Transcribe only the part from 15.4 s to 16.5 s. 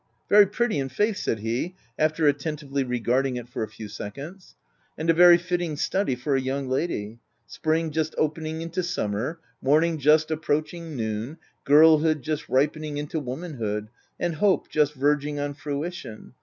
fruition.